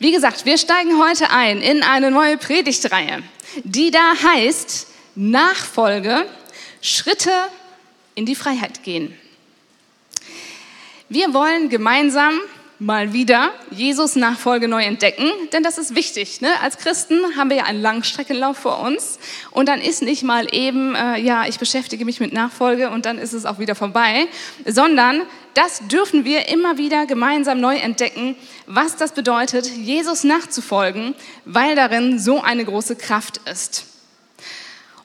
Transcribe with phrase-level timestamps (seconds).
[0.00, 3.20] Wie gesagt, wir steigen heute ein in eine neue Predigtreihe,
[3.64, 4.86] die da heißt
[5.16, 6.24] Nachfolge,
[6.80, 7.32] Schritte
[8.14, 9.18] in die Freiheit gehen.
[11.08, 12.38] Wir wollen gemeinsam
[12.78, 16.40] mal wieder Jesus Nachfolge neu entdecken, denn das ist wichtig.
[16.40, 16.48] Ne?
[16.62, 19.18] Als Christen haben wir ja einen Langstreckenlauf vor uns
[19.50, 23.18] und dann ist nicht mal eben, äh, ja, ich beschäftige mich mit Nachfolge und dann
[23.18, 24.28] ist es auch wieder vorbei,
[24.64, 25.22] sondern
[25.54, 32.20] das dürfen wir immer wieder gemeinsam neu entdecken, was das bedeutet, Jesus nachzufolgen, weil darin
[32.20, 33.86] so eine große Kraft ist.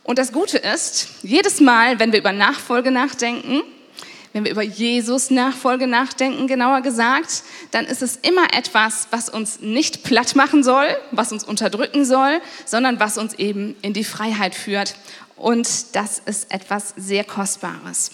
[0.03, 3.63] Und das Gute ist, jedes Mal, wenn wir über Nachfolge nachdenken,
[4.33, 9.61] wenn wir über Jesus Nachfolge nachdenken, genauer gesagt, dann ist es immer etwas, was uns
[9.61, 14.55] nicht platt machen soll, was uns unterdrücken soll, sondern was uns eben in die Freiheit
[14.55, 14.95] führt.
[15.35, 18.11] Und das ist etwas sehr Kostbares.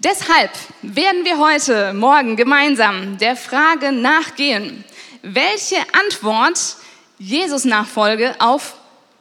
[0.00, 0.50] Deshalb
[0.82, 4.84] werden wir heute Morgen gemeinsam der Frage nachgehen,
[5.22, 6.76] welche Antwort
[7.18, 8.74] Jesus Nachfolge auf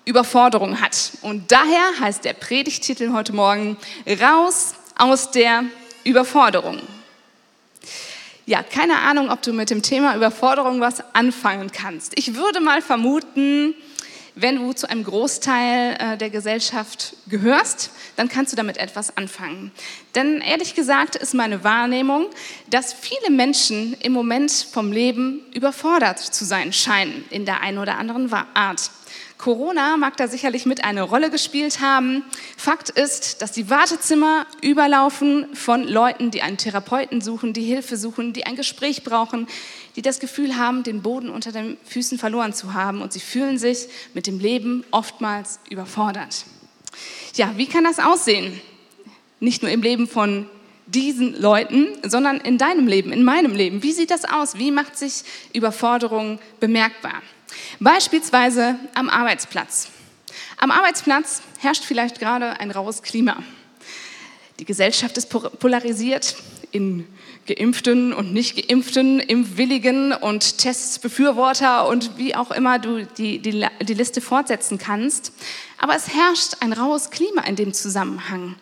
[0.06, 1.12] Überforderung hat.
[1.22, 3.78] Und daher heißt der Predigtitel heute Morgen
[4.20, 5.64] Raus aus der
[6.04, 6.80] Überforderung.
[8.46, 12.18] Ja, keine Ahnung, ob du mit dem Thema Überforderung was anfangen kannst.
[12.18, 13.74] Ich würde mal vermuten,
[14.36, 19.72] wenn du zu einem Großteil äh, der Gesellschaft gehörst, dann kannst du damit etwas anfangen.
[20.16, 22.28] Denn ehrlich gesagt ist meine Wahrnehmung,
[22.70, 27.98] dass viele Menschen im Moment vom Leben überfordert zu sein scheinen, in der einen oder
[27.98, 28.92] anderen Art.
[29.44, 32.24] Corona mag da sicherlich mit eine Rolle gespielt haben.
[32.56, 38.32] Fakt ist, dass die Wartezimmer überlaufen von Leuten, die einen Therapeuten suchen, die Hilfe suchen,
[38.32, 39.48] die ein Gespräch brauchen,
[39.96, 43.58] die das Gefühl haben, den Boden unter den Füßen verloren zu haben und sie fühlen
[43.58, 46.46] sich mit dem Leben oftmals überfordert.
[47.36, 48.62] Ja, wie kann das aussehen?
[49.40, 50.48] Nicht nur im Leben von
[50.86, 53.84] diesen Leuten, sondern in deinem Leben, in meinem Leben.
[53.84, 54.58] Wie sieht das aus?
[54.58, 57.22] Wie macht sich Überforderung bemerkbar?
[57.80, 59.90] Beispielsweise am Arbeitsplatz.
[60.58, 63.42] Am Arbeitsplatz herrscht vielleicht gerade ein raues Klima.
[64.60, 66.36] Die Gesellschaft ist polarisiert
[66.72, 67.08] in
[67.46, 74.22] Geimpften und Nicht-Geimpften, Impfwilligen und Testbefürworter und wie auch immer du die, die, die Liste
[74.22, 75.34] fortsetzen kannst.
[75.78, 78.56] Aber es herrscht ein raues Klima in dem Zusammenhang.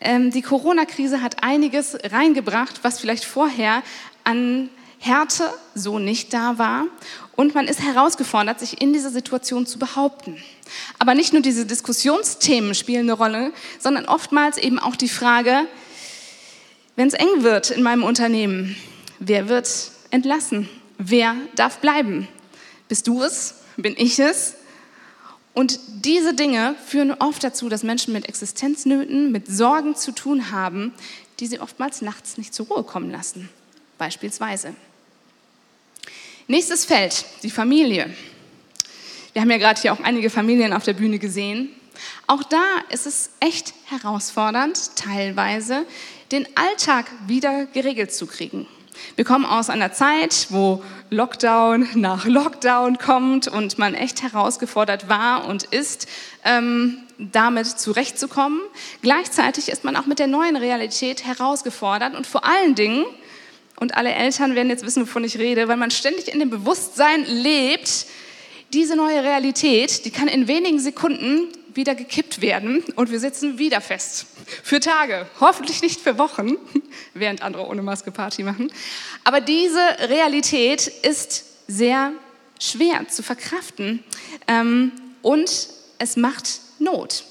[0.00, 3.82] Ähm, die Corona-Krise hat einiges reingebracht, was vielleicht vorher
[4.24, 4.68] an
[4.98, 6.86] Härte so nicht da war.
[7.36, 10.42] Und man ist herausgefordert, sich in dieser Situation zu behaupten.
[10.98, 15.66] Aber nicht nur diese Diskussionsthemen spielen eine Rolle, sondern oftmals eben auch die Frage,
[16.98, 18.74] wenn es eng wird in meinem Unternehmen,
[19.20, 19.68] wer wird
[20.10, 20.68] entlassen?
[20.98, 22.26] Wer darf bleiben?
[22.88, 23.54] Bist du es?
[23.76, 24.56] Bin ich es?
[25.54, 30.92] Und diese Dinge führen oft dazu, dass Menschen mit Existenznöten, mit Sorgen zu tun haben,
[31.38, 33.48] die sie oftmals nachts nicht zur Ruhe kommen lassen.
[33.96, 34.74] Beispielsweise.
[36.48, 38.12] Nächstes Feld, die Familie.
[39.34, 41.68] Wir haben ja gerade hier auch einige Familien auf der Bühne gesehen.
[42.26, 45.86] Auch da ist es echt herausfordernd, teilweise
[46.32, 48.66] den Alltag wieder geregelt zu kriegen.
[49.16, 55.46] Wir kommen aus einer Zeit, wo Lockdown nach Lockdown kommt und man echt herausgefordert war
[55.46, 56.08] und ist,
[56.44, 58.60] ähm, damit zurechtzukommen.
[59.02, 63.04] Gleichzeitig ist man auch mit der neuen Realität herausgefordert und vor allen Dingen
[63.80, 67.24] und alle Eltern werden jetzt wissen, wovon ich rede, weil man ständig in dem Bewusstsein
[67.24, 68.06] lebt,
[68.72, 73.80] diese neue Realität, die kann in wenigen Sekunden wieder gekippt werden und wir sitzen wieder
[73.80, 74.26] fest.
[74.62, 76.56] Für Tage, hoffentlich nicht für Wochen,
[77.14, 78.72] während andere ohne Maske Party machen.
[79.24, 82.12] Aber diese Realität ist sehr
[82.60, 84.02] schwer zu verkraften
[84.48, 84.92] ähm,
[85.22, 85.68] und
[85.98, 87.24] es macht Not.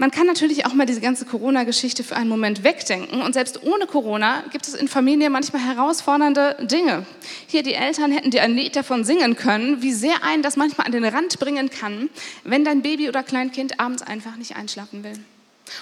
[0.00, 3.20] Man kann natürlich auch mal diese ganze Corona-Geschichte für einen Moment wegdenken.
[3.20, 7.04] Und selbst ohne Corona gibt es in Familien manchmal herausfordernde Dinge.
[7.48, 10.86] Hier, die Eltern hätten dir ein Lied davon singen können, wie sehr einen das manchmal
[10.86, 12.08] an den Rand bringen kann,
[12.44, 15.18] wenn dein Baby oder Kleinkind abends einfach nicht einschlafen will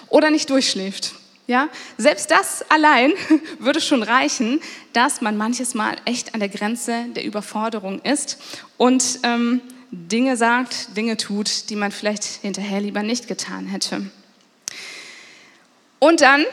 [0.09, 1.15] oder nicht durchschläft.
[1.47, 3.13] Ja, selbst das allein
[3.61, 4.61] würde schon reichen,
[4.95, 8.39] dass man manches Mal echt an der Grenze der Überforderung ist
[8.79, 14.11] und ähm, Dinge sagt, Dinge tut, die man vielleicht hinterher lieber nicht getan hätte.
[15.99, 16.45] Und dann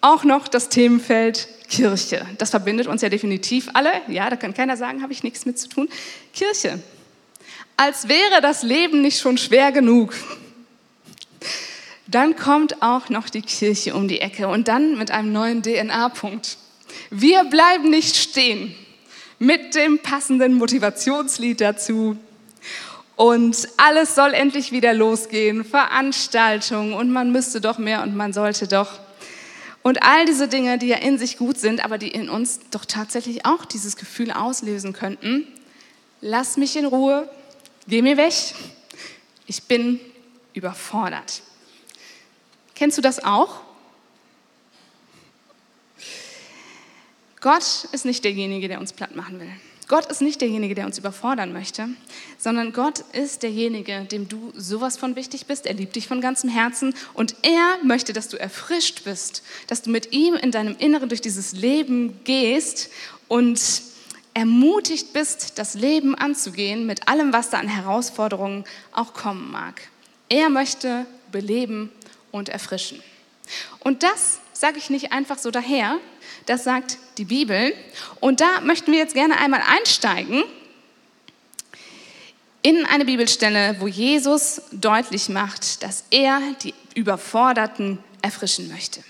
[0.00, 2.26] auch noch das Themenfeld Kirche.
[2.38, 3.90] Das verbindet uns ja definitiv alle.
[4.08, 5.88] Ja, da kann keiner sagen, habe ich nichts mit zu tun.
[6.32, 6.82] Kirche.
[7.76, 10.14] Als wäre das Leben nicht schon schwer genug.
[12.06, 16.58] Dann kommt auch noch die Kirche um die Ecke und dann mit einem neuen DNA-Punkt.
[17.10, 18.74] Wir bleiben nicht stehen
[19.38, 22.16] mit dem passenden Motivationslied dazu.
[23.16, 28.66] Und alles soll endlich wieder losgehen, Veranstaltungen und man müsste doch mehr und man sollte
[28.66, 28.98] doch.
[29.82, 32.84] Und all diese Dinge, die ja in sich gut sind, aber die in uns doch
[32.84, 35.46] tatsächlich auch dieses Gefühl auslösen könnten,
[36.20, 37.28] lass mich in Ruhe,
[37.86, 38.32] geh mir weg,
[39.46, 40.00] ich bin
[40.54, 41.42] überfordert.
[42.74, 43.60] Kennst du das auch?
[47.40, 49.52] Gott ist nicht derjenige, der uns platt machen will.
[49.86, 51.88] Gott ist nicht derjenige, der uns überfordern möchte,
[52.38, 55.66] sondern Gott ist derjenige, dem du sowas von wichtig bist.
[55.66, 59.90] Er liebt dich von ganzem Herzen und er möchte, dass du erfrischt bist, dass du
[59.90, 62.90] mit ihm in deinem Inneren durch dieses Leben gehst
[63.28, 63.60] und
[64.32, 69.82] ermutigt bist, das Leben anzugehen mit allem, was da an Herausforderungen auch kommen mag.
[70.28, 71.90] Er möchte beleben
[72.32, 73.02] und erfrischen.
[73.80, 75.98] Und das sage ich nicht einfach so daher,
[76.46, 77.74] das sagt die Bibel.
[78.20, 80.44] Und da möchten wir jetzt gerne einmal einsteigen
[82.62, 89.04] in eine Bibelstelle, wo Jesus deutlich macht, dass er die Überforderten erfrischen möchte.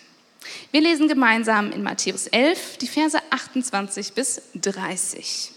[0.72, 5.52] Wir lesen gemeinsam in Matthäus 11 die Verse 28 bis 30.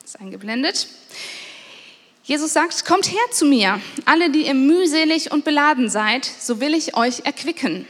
[0.00, 0.88] Das ist eingeblendet.
[2.24, 6.74] Jesus sagt, kommt her zu mir, alle, die ihr mühselig und beladen seid, so will
[6.74, 7.86] ich euch erquicken.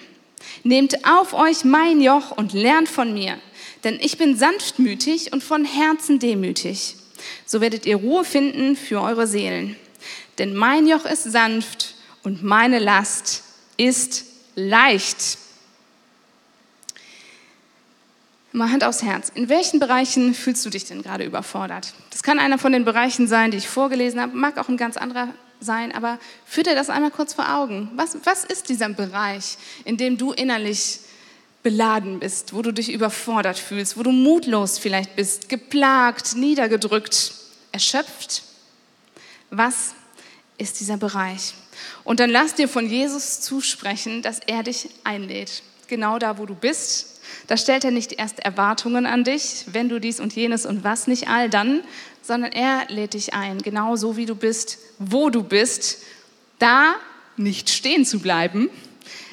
[0.63, 3.39] Nehmt auf euch mein Joch und lernt von mir,
[3.85, 6.97] denn ich bin sanftmütig und von Herzen demütig.
[7.45, 9.77] So werdet ihr Ruhe finden für eure Seelen.
[10.39, 13.43] Denn mein Joch ist sanft und meine Last
[13.77, 15.39] ist leicht.
[18.53, 19.31] Mal Hand aufs Herz.
[19.35, 21.93] In welchen Bereichen fühlst du dich denn gerade überfordert?
[22.11, 24.97] Das kann einer von den Bereichen sein, die ich vorgelesen habe, mag auch ein ganz
[24.97, 25.29] anderer
[25.61, 27.91] sein, aber führ dir das einmal kurz vor Augen.
[27.95, 31.01] Was, was ist dieser Bereich, in dem du innerlich
[31.63, 37.33] beladen bist, wo du dich überfordert fühlst, wo du mutlos vielleicht bist, geplagt, niedergedrückt,
[37.73, 38.43] erschöpft?
[39.51, 39.95] Was
[40.59, 41.55] ist dieser Bereich?
[42.05, 46.55] Und dann lass dir von Jesus zusprechen, dass er dich einlädt, genau da, wo du
[46.55, 47.16] bist,
[47.47, 51.07] da stellt er nicht erst Erwartungen an dich, wenn du dies und jenes und was
[51.07, 51.83] nicht all dann,
[52.23, 56.03] sondern er lädt dich ein, genau so wie du bist, wo du bist,
[56.59, 56.95] da
[57.37, 58.69] nicht stehen zu bleiben,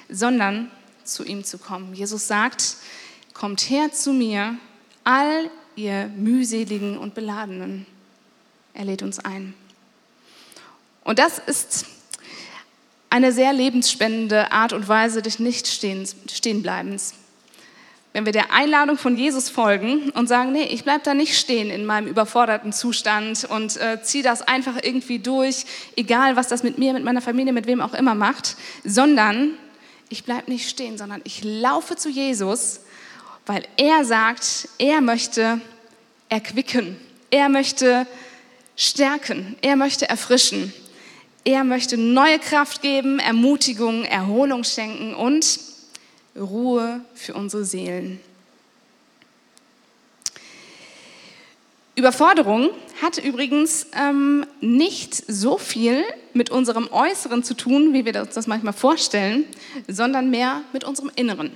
[0.10, 0.69] sondern
[1.04, 1.94] zu ihm zu kommen.
[1.95, 2.75] Jesus sagt,
[3.34, 4.56] kommt her zu mir,
[5.04, 7.86] all ihr mühseligen und beladenen.
[8.74, 9.54] Er lädt uns ein.
[11.04, 11.86] Und das ist
[13.10, 17.13] eine sehr lebensspendende Art und Weise des Nicht-Stehenbleibens
[18.13, 21.71] wenn wir der Einladung von Jesus folgen und sagen, nee, ich bleibe da nicht stehen
[21.71, 25.65] in meinem überforderten Zustand und äh, ziehe das einfach irgendwie durch,
[25.95, 29.56] egal was das mit mir, mit meiner Familie, mit wem auch immer macht, sondern
[30.10, 32.81] ich bleibe nicht stehen, sondern ich laufe zu Jesus,
[33.48, 35.60] weil er sagt, er möchte
[36.30, 36.95] erquicken,
[37.31, 38.06] er möchte
[38.75, 40.71] stärken, er möchte erfrischen,
[41.45, 45.73] er möchte neue Kraft geben, Ermutigung, Erholung schenken und
[46.36, 48.20] Ruhe für unsere Seelen.
[51.96, 52.72] Überforderung
[53.04, 56.04] hat übrigens ähm, nicht so viel
[56.34, 59.46] mit unserem Äußeren zu tun, wie wir uns das manchmal vorstellen,
[59.88, 61.52] sondern mehr mit unserem Inneren.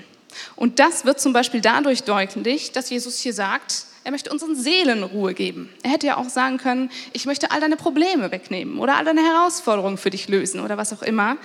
[0.55, 5.03] Und das wird zum Beispiel dadurch deutlich, dass Jesus hier sagt, er möchte unseren Seelen
[5.03, 5.69] Ruhe geben.
[5.81, 9.21] Er hätte ja auch sagen können, ich möchte all deine Probleme wegnehmen oder all deine
[9.21, 11.37] Herausforderungen für dich lösen oder was auch immer.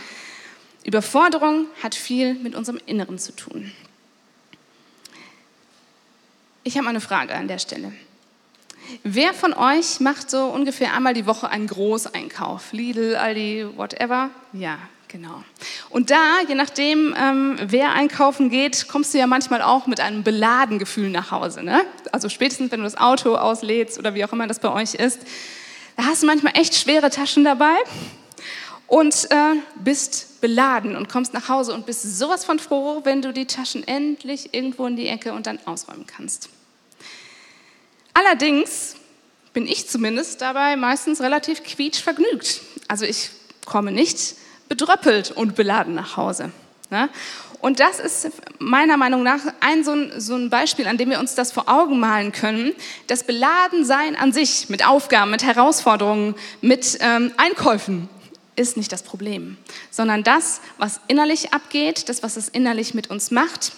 [0.84, 3.72] Überforderung hat viel mit unserem Inneren zu tun.
[6.64, 7.92] Ich habe eine Frage an der Stelle.
[9.04, 12.72] Wer von euch macht so ungefähr einmal die Woche einen Großeinkauf?
[12.72, 14.30] Lidl, Aldi, whatever?
[14.52, 15.42] Ja, genau.
[15.88, 20.22] Und da, je nachdem, ähm, wer einkaufen geht, kommst du ja manchmal auch mit einem
[20.22, 21.62] beladen Gefühl nach Hause.
[21.62, 21.82] Ne?
[22.10, 25.20] Also spätestens, wenn du das Auto auslädst oder wie auch immer das bei euch ist,
[25.96, 27.74] da hast du manchmal echt schwere Taschen dabei
[28.92, 33.32] und äh, bist beladen und kommst nach Hause und bist sowas von froh, wenn du
[33.32, 36.50] die Taschen endlich irgendwo in die Ecke und dann ausräumen kannst.
[38.12, 38.96] Allerdings
[39.54, 42.60] bin ich zumindest dabei meistens relativ quietschvergnügt.
[42.86, 43.30] Also ich
[43.64, 44.34] komme nicht
[44.68, 46.52] bedröppelt und beladen nach Hause.
[46.90, 47.08] Ne?
[47.62, 51.18] Und das ist meiner Meinung nach ein so, ein so, ein Beispiel, an dem wir
[51.18, 52.74] uns das vor Augen malen können.
[53.06, 58.10] Das Beladensein an sich mit Aufgaben, mit Herausforderungen, mit ähm, Einkäufen
[58.56, 59.56] ist nicht das Problem,
[59.90, 63.72] sondern das, was innerlich abgeht, das, was es innerlich mit uns macht.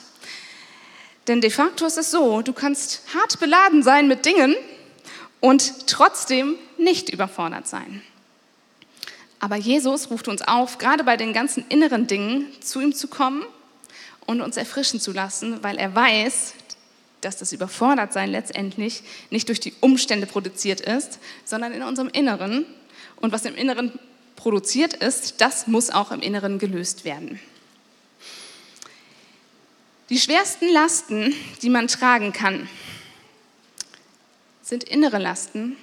[1.28, 4.56] Denn de facto ist es so, du kannst hart beladen sein mit Dingen
[5.40, 8.02] und trotzdem nicht überfordert sein.
[9.40, 13.44] Aber Jesus ruft uns auf, gerade bei den ganzen inneren Dingen zu ihm zu kommen
[14.26, 16.54] und uns erfrischen zu lassen, weil er weiß,
[17.20, 22.66] dass das Überfordertsein letztendlich nicht durch die Umstände produziert ist, sondern in unserem Inneren.
[23.16, 23.98] Und was im Inneren
[24.36, 27.40] produziert ist, das muss auch im Inneren gelöst werden.
[30.10, 32.68] Die schwersten Lasten, die man tragen kann,
[34.62, 35.76] sind innere Lasten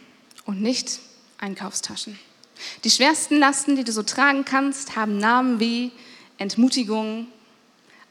[0.46, 1.00] und nicht
[1.40, 2.20] Einkaufstaschen.
[2.84, 5.92] Die schwersten Lasten, die du so tragen kannst, haben Namen wie
[6.38, 7.28] Entmutigung,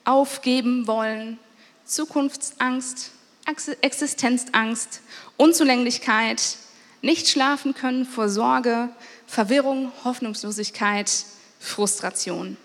[0.04, 1.38] Aufgeben wollen,
[1.85, 3.12] Zukunftsangst,
[3.80, 5.02] Existenzangst,
[5.37, 6.56] Unzulänglichkeit,
[7.02, 8.88] nicht schlafen können vor Sorge,
[9.30, 11.25] Verwirrung, Hoffnungslosigkeit,
[11.60, 12.56] Frustration.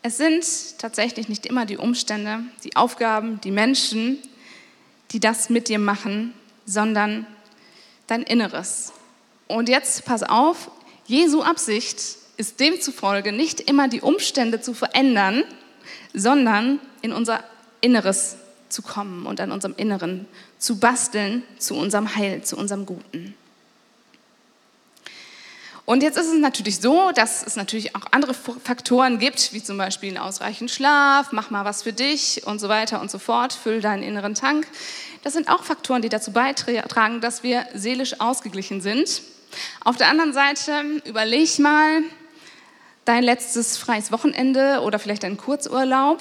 [0.00, 0.46] Es sind
[0.78, 4.18] tatsächlich nicht immer die Umstände, die Aufgaben, die Menschen,
[5.10, 6.32] die das mit dir machen,
[6.64, 7.26] sondern
[8.06, 8.94] dein Inneres.
[9.46, 10.70] Und jetzt pass auf,
[11.04, 11.98] Jesu Absicht
[12.38, 15.44] ist demzufolge nicht immer die Umstände zu verändern,
[16.14, 17.44] sondern in unser
[17.82, 18.38] Inneres
[18.70, 20.26] zu kommen und an unserem Inneren
[20.58, 23.34] zu basteln, zu unserem Heil, zu unserem Guten.
[25.86, 29.78] Und jetzt ist es natürlich so, dass es natürlich auch andere Faktoren gibt, wie zum
[29.78, 33.52] Beispiel einen ausreichend Schlaf, mach mal was für dich und so weiter und so fort,
[33.52, 34.66] füll deinen inneren Tank.
[35.22, 39.22] Das sind auch Faktoren, die dazu beitragen, dass wir seelisch ausgeglichen sind.
[39.84, 40.72] Auf der anderen Seite
[41.04, 42.02] überleg mal
[43.04, 46.20] dein letztes freies Wochenende oder vielleicht deinen Kurzurlaub.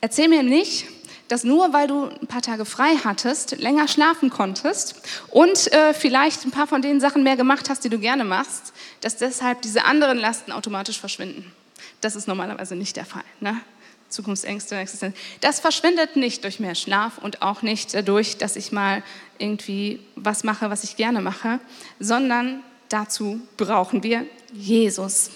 [0.00, 0.86] Erzähl mir nicht,
[1.30, 4.96] dass nur weil du ein paar Tage frei hattest, länger schlafen konntest
[5.28, 8.72] und äh, vielleicht ein paar von den Sachen mehr gemacht hast, die du gerne machst,
[9.00, 11.52] dass deshalb diese anderen Lasten automatisch verschwinden.
[12.00, 13.22] Das ist normalerweise nicht der Fall.
[13.38, 13.60] Ne?
[14.08, 15.16] Zukunftsängste, Existenz.
[15.40, 19.04] Das verschwindet nicht durch mehr Schlaf und auch nicht dadurch, dass ich mal
[19.38, 21.60] irgendwie was mache, was ich gerne mache,
[22.00, 25.30] sondern dazu brauchen wir Jesus.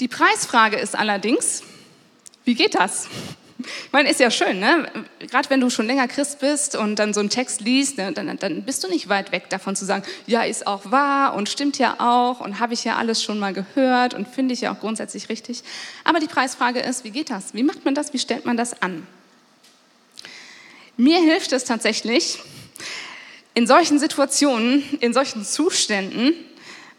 [0.00, 1.62] Die Preisfrage ist allerdings,
[2.44, 3.08] wie geht das?
[3.64, 4.86] Ich meine, ist ja schön, ne?
[5.20, 8.36] Gerade wenn du schon länger Christ bist und dann so einen Text liest, ne, dann,
[8.38, 11.78] dann, bist du nicht weit weg davon zu sagen, ja, ist auch wahr und stimmt
[11.78, 14.80] ja auch und habe ich ja alles schon mal gehört und finde ich ja auch
[14.80, 15.62] grundsätzlich richtig.
[16.04, 17.54] Aber die Preisfrage ist, wie geht das?
[17.54, 18.12] Wie macht man das?
[18.12, 19.06] Wie stellt man das an?
[20.96, 22.38] Mir hilft es tatsächlich,
[23.54, 26.34] in solchen Situationen, in solchen Zuständen,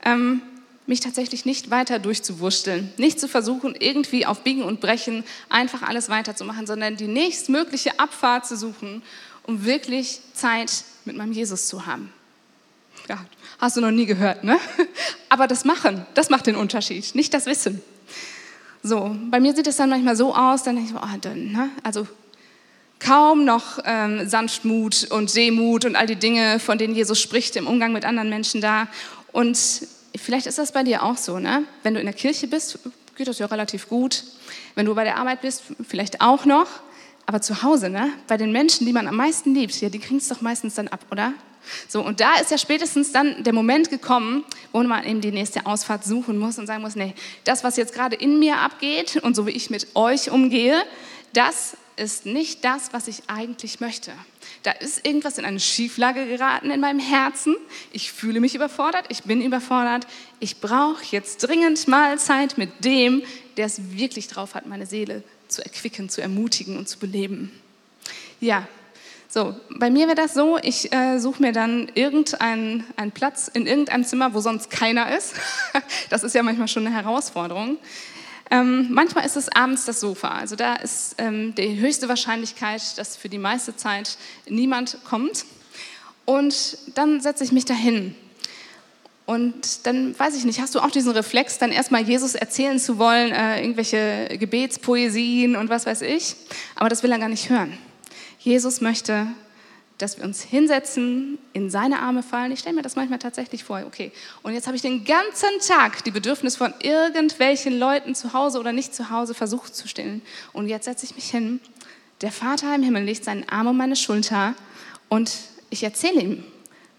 [0.04, 0.42] ähm,
[0.88, 6.10] mich tatsächlich nicht weiter durchzuwurschteln, nicht zu versuchen, irgendwie auf Biegen und Brechen einfach alles
[6.10, 9.02] weiterzumachen, sondern die nächstmögliche Abfahrt zu suchen,
[9.44, 12.12] um wirklich Zeit mit meinem Jesus zu haben.
[13.10, 13.24] Ja,
[13.60, 14.58] hast du noch nie gehört, ne?
[15.30, 17.82] Aber das Machen, das macht den Unterschied, nicht das Wissen.
[18.82, 21.70] So, bei mir sieht es dann manchmal so aus, dann denke ich, oh, dann, ne?
[21.84, 22.08] also
[23.00, 27.68] kaum noch ähm, Sanftmut und Demut und all die Dinge, von denen Jesus spricht im
[27.68, 28.88] Umgang mit anderen Menschen da.
[29.32, 29.58] Und
[30.18, 31.64] Vielleicht ist das bei dir auch so, ne?
[31.84, 32.80] Wenn du in der Kirche bist,
[33.16, 34.24] geht das ja relativ gut.
[34.76, 36.68] Wenn du bei der Arbeit bist, vielleicht auch noch.
[37.26, 38.12] Aber zu Hause, ne?
[38.28, 40.88] Bei den Menschen, die man am meisten liebt, ja, die kriegen es doch meistens dann
[40.88, 41.34] ab, oder?
[41.88, 45.66] So, und da ist ja spätestens dann der Moment gekommen, wo man eben die nächste
[45.66, 49.36] Ausfahrt suchen muss und sagen muss, nee, das, was jetzt gerade in mir abgeht und
[49.36, 50.84] so wie ich mit euch umgehe,
[51.34, 54.12] das ist nicht das, was ich eigentlich möchte.
[54.66, 57.56] Da ist irgendwas in eine Schieflage geraten in meinem Herzen.
[57.92, 60.08] Ich fühle mich überfordert, ich bin überfordert.
[60.40, 63.22] Ich brauche jetzt dringend mal Zeit mit dem,
[63.58, 67.52] der es wirklich drauf hat, meine Seele zu erquicken, zu ermutigen und zu beleben.
[68.42, 68.68] Ja,
[69.28, 73.68] so, bei mir wäre das so, ich äh, suche mir dann irgendeinen einen Platz in
[73.68, 75.36] irgendeinem Zimmer, wo sonst keiner ist.
[76.10, 77.78] das ist ja manchmal schon eine Herausforderung.
[78.52, 80.30] Ähm, manchmal ist es abends das Sofa.
[80.30, 85.46] Also da ist ähm, die höchste Wahrscheinlichkeit, dass für die meiste Zeit niemand kommt.
[86.26, 88.16] Und dann setze ich mich dahin.
[89.26, 93.00] Und dann weiß ich nicht, hast du auch diesen Reflex, dann erstmal Jesus erzählen zu
[93.00, 96.36] wollen, äh, irgendwelche Gebetspoesien und was weiß ich.
[96.76, 97.76] Aber das will er gar nicht hören.
[98.38, 99.28] Jesus möchte
[99.98, 102.52] dass wir uns hinsetzen, in seine Arme fallen.
[102.52, 104.12] Ich stelle mir das manchmal tatsächlich vor, okay,
[104.44, 108.74] und jetzt habe ich den ganzen Tag die Bedürfnisse von irgendwelchen Leuten zu Hause oder
[108.74, 110.22] nicht zu Hause versucht zu stillen.
[110.54, 111.62] Und jetzt setze ich mich hin,
[112.22, 114.56] der Vater im Himmel legt seinen Arm um meine Schulter
[115.10, 115.32] und
[115.70, 116.44] ich erzähle ihm,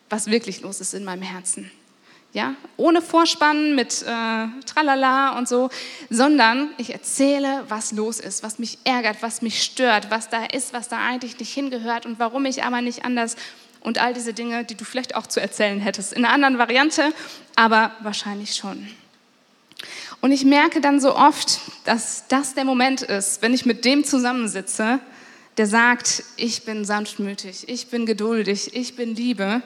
[0.08, 1.70] was wirklich los ist in meinem Herzen
[2.36, 5.70] ja, ohne Vorspann mit äh, Tralala und so,
[6.10, 10.74] sondern ich erzähle, was los ist, was mich ärgert, was mich stört, was da ist,
[10.74, 13.36] was da eigentlich nicht hingehört und warum ich aber nicht anders
[13.80, 17.14] und all diese Dinge, die du vielleicht auch zu erzählen hättest, in einer anderen Variante,
[17.54, 18.86] aber wahrscheinlich schon.
[20.20, 24.04] Und ich merke dann so oft, dass das der Moment ist, wenn ich mit dem
[24.04, 25.00] zusammensitze,
[25.56, 29.62] der sagt, ich bin sanftmütig, ich bin geduldig, ich bin Liebe,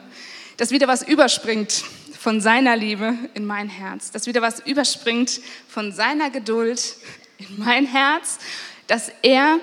[0.57, 1.83] dass wieder was überspringt
[2.21, 6.97] von seiner Liebe in mein Herz, dass wieder was überspringt von seiner Geduld
[7.39, 8.39] in mein Herz,
[8.89, 9.59] dass er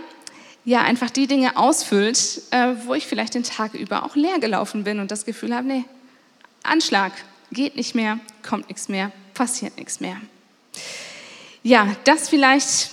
[0.65, 4.83] ja einfach die Dinge ausfüllt, äh, wo ich vielleicht den Tag über auch leer gelaufen
[4.83, 5.85] bin und das Gefühl habe, nee,
[6.63, 7.11] Anschlag,
[7.51, 10.19] geht nicht mehr, kommt nichts mehr, passiert nichts mehr.
[11.61, 12.89] Ja, das vielleicht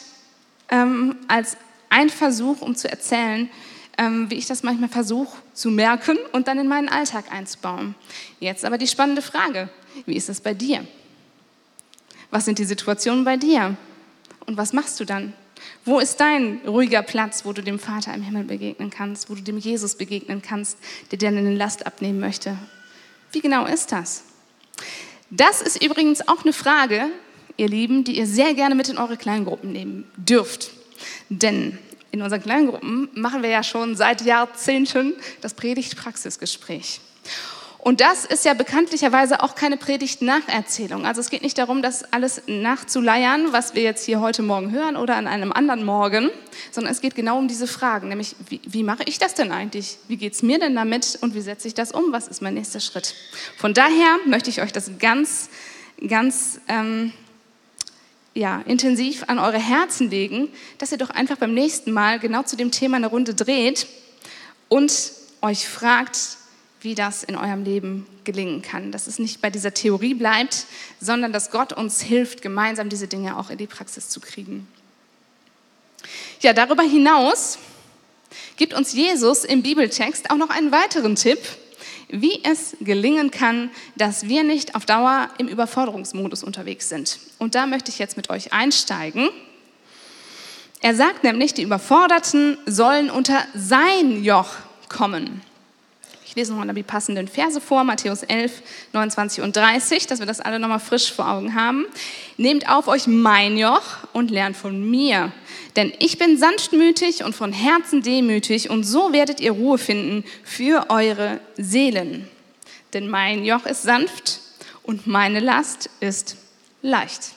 [0.69, 1.57] ähm, als
[1.89, 3.49] ein Versuch, um zu erzählen,
[3.99, 7.95] ähm, wie ich das manchmal versuche zu merken und dann in meinen Alltag einzubauen.
[8.41, 9.69] Jetzt aber die spannende Frage,
[10.07, 10.87] wie ist es bei dir?
[12.31, 13.77] Was sind die Situationen bei dir?
[14.47, 15.33] Und was machst du dann?
[15.85, 19.43] Wo ist dein ruhiger Platz, wo du dem Vater im Himmel begegnen kannst, wo du
[19.43, 20.79] dem Jesus begegnen kannst,
[21.11, 22.59] der dir eine Last abnehmen möchte?
[23.33, 24.25] Wie genau ist das?
[25.31, 27.07] Das ist übrigens auch eine Frage,
[27.57, 30.71] ihr Lieben, die ihr sehr gerne mit in eure Kleingruppen nehmen dürft.
[31.29, 31.79] Denn
[32.15, 37.01] in unseren Kleingruppen machen wir ja schon seit Jahrzehnten das Predigt-Praxisgespräch.
[37.79, 41.05] Und das ist ja bekanntlicherweise auch keine Predigt-Nacherzählung.
[41.07, 44.97] Also es geht nicht darum, das alles nachzuleiern, was wir jetzt hier heute Morgen hören
[44.97, 46.31] oder an einem anderen Morgen,
[46.71, 49.99] sondern es geht genau um diese Fragen, nämlich wie, wie mache ich das denn eigentlich?
[50.07, 52.13] Wie geht es mir denn damit und wie setze ich das um?
[52.13, 53.15] Was ist mein nächster Schritt?
[53.59, 55.51] Von daher möchte ich euch das ganz,
[56.09, 57.13] ganz ähm,
[58.35, 60.49] ja, intensiv an eure Herzen legen,
[60.79, 63.87] dass ihr doch einfach beim nächsten Mal genau zu dem Thema eine Runde dreht
[64.69, 66.39] und euch fragt,
[66.81, 68.93] wie das in eurem Leben gelingen kann.
[68.93, 70.67] Dass es nicht bei dieser Theorie bleibt,
[71.01, 74.67] sondern dass Gott uns hilft, gemeinsam diese Dinge auch in die Praxis zu kriegen.
[76.41, 77.59] Ja, darüber hinaus
[78.57, 81.39] gibt uns Jesus im Bibeltext auch noch einen weiteren Tipp,
[82.09, 87.19] wie es gelingen kann, dass wir nicht auf Dauer im Überforderungsmodus unterwegs sind.
[87.39, 89.29] Und da möchte ich jetzt mit euch einsteigen.
[90.81, 94.51] Er sagt nämlich, die Überforderten sollen unter sein Joch
[94.89, 95.43] kommen.
[96.27, 98.61] Ich lese nochmal die passenden Verse vor, Matthäus 11,
[98.93, 101.87] 29 und 30, dass wir das alle nochmal frisch vor Augen haben.
[102.39, 103.83] Nehmt auf euch mein Joch
[104.13, 105.33] und lernt von mir,
[105.77, 110.91] denn ich bin sanftmütig und von Herzen demütig und so werdet ihr Ruhe finden für
[110.91, 112.29] eure Seelen.
[112.93, 114.41] Denn mein Joch ist sanft
[114.85, 116.37] und meine Last ist
[116.83, 117.33] leicht.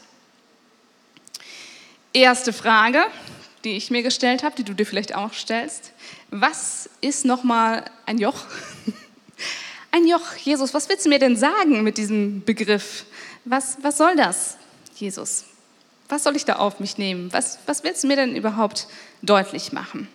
[2.14, 3.04] Erste Frage,
[3.64, 5.94] die ich mir gestellt habe, die du dir vielleicht auch stellst.
[6.30, 8.46] Was ist nochmal ein Joch?
[9.90, 13.06] Ein Joch, Jesus, was willst du mir denn sagen mit diesem Begriff?
[13.46, 14.58] Was, was soll das,
[14.96, 15.46] Jesus?
[16.10, 17.32] Was soll ich da auf mich nehmen?
[17.34, 18.88] Was, was willst du mir denn überhaupt
[19.22, 20.08] deutlich machen?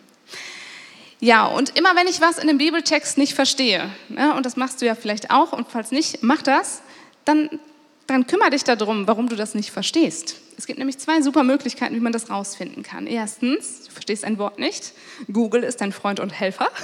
[1.20, 4.82] Ja, und immer wenn ich was in dem Bibeltext nicht verstehe, ne, und das machst
[4.82, 6.82] du ja vielleicht auch, und falls nicht, mach das,
[7.24, 7.60] dann,
[8.08, 10.36] dann kümmere dich darum, warum du das nicht verstehst.
[10.58, 13.06] Es gibt nämlich zwei super Möglichkeiten, wie man das rausfinden kann.
[13.06, 14.92] Erstens, du verstehst ein Wort nicht.
[15.32, 16.68] Google ist dein Freund und Helfer.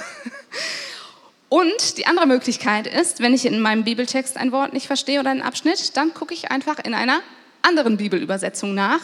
[1.49, 5.31] Und die andere Möglichkeit ist, wenn ich in meinem Bibeltext ein Wort nicht verstehe oder
[5.31, 7.21] einen Abschnitt, dann gucke ich einfach in einer
[7.61, 9.01] anderen Bibelübersetzung nach.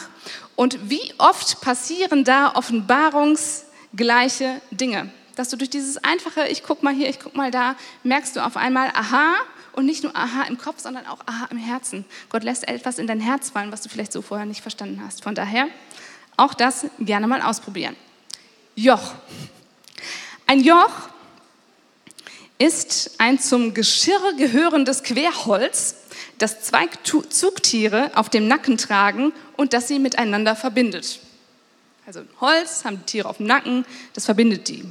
[0.55, 5.11] Und wie oft passieren da offenbarungsgleiche Dinge?
[5.35, 8.45] Dass du durch dieses einfache, ich guck mal hier, ich guck mal da, merkst du
[8.45, 9.35] auf einmal, aha,
[9.73, 12.05] und nicht nur aha im Kopf, sondern auch aha im Herzen.
[12.29, 15.23] Gott lässt etwas in dein Herz fallen, was du vielleicht so vorher nicht verstanden hast.
[15.23, 15.67] Von daher
[16.37, 17.95] auch das gerne mal ausprobieren.
[18.75, 19.13] Joch.
[20.47, 20.91] Ein Joch
[22.57, 26.04] ist ein zum Geschirr gehörendes Querholz,
[26.37, 31.19] das zwei Zugtiere auf dem Nacken tragen und das sie miteinander verbindet.
[32.05, 34.85] Also Holz haben die Tiere auf dem Nacken, das verbindet die.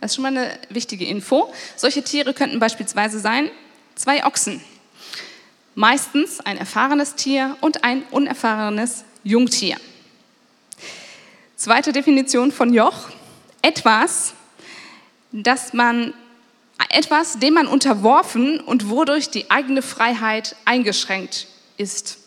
[0.00, 1.52] Das ist schon mal eine wichtige Info.
[1.76, 3.50] Solche Tiere könnten beispielsweise sein
[3.94, 4.60] zwei Ochsen.
[5.74, 9.76] Meistens ein erfahrenes Tier und ein unerfahrenes Jungtier.
[11.56, 13.08] Zweite Definition von Joch.
[13.62, 14.34] Etwas,
[15.32, 16.12] das man,
[16.90, 22.18] etwas, dem man unterworfen und wodurch die eigene Freiheit eingeschränkt ist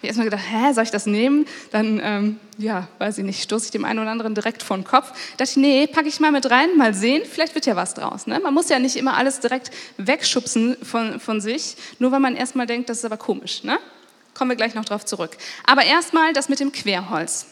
[0.00, 1.44] habe ich erstmal gedacht, hä, soll ich das nehmen?
[1.72, 4.84] Dann, ähm, ja, weiß ich nicht, stoße ich dem einen oder anderen direkt vor den
[4.84, 5.10] Kopf.
[5.36, 7.92] Da dachte ich, nee, packe ich mal mit rein, mal sehen, vielleicht wird ja was
[7.92, 8.26] draus.
[8.26, 8.40] Ne?
[8.40, 12.66] Man muss ja nicht immer alles direkt wegschubsen von, von sich, nur weil man erstmal
[12.66, 13.62] denkt, das ist aber komisch.
[13.62, 13.78] Ne?
[14.32, 15.36] Kommen wir gleich noch drauf zurück.
[15.66, 17.44] Aber erstmal das mit dem Querholz.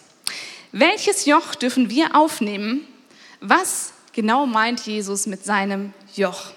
[0.73, 2.87] Welches Joch dürfen wir aufnehmen?
[3.43, 6.51] Was genau meint Jesus mit seinem Joch?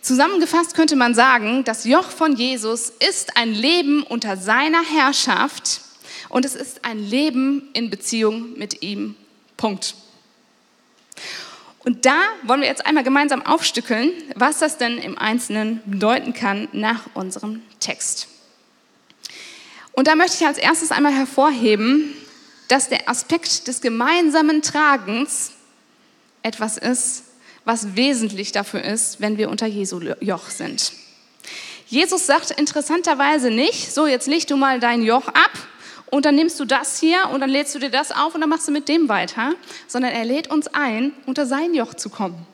[0.00, 5.82] Zusammengefasst könnte man sagen, das Joch von Jesus ist ein Leben unter seiner Herrschaft
[6.30, 9.14] und es ist ein Leben in Beziehung mit ihm.
[9.58, 9.94] Punkt.
[11.80, 16.68] Und da wollen wir jetzt einmal gemeinsam aufstückeln, was das denn im Einzelnen bedeuten kann
[16.72, 18.28] nach unserem Text.
[19.92, 22.14] Und da möchte ich als erstes einmal hervorheben,
[22.68, 25.53] dass der Aspekt des gemeinsamen Tragens
[26.44, 27.24] etwas ist,
[27.64, 30.92] was wesentlich dafür ist, wenn wir unter Jesu Joch sind.
[31.86, 35.50] Jesus sagt interessanterweise nicht, so jetzt leg du mal dein Joch ab
[36.06, 38.50] und dann nimmst du das hier und dann lädst du dir das auf und dann
[38.50, 39.54] machst du mit dem weiter,
[39.88, 42.46] sondern er lädt uns ein, unter sein Joch zu kommen.